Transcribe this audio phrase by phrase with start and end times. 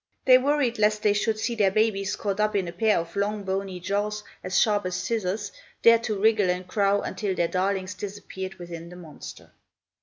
[0.25, 3.43] They worried lest they should see their babies caught up in a pair of long,
[3.43, 5.51] bony jaws, as sharp as scissors,
[5.83, 9.51] there to wriggle and crow, until their darlings disappeared within the monster.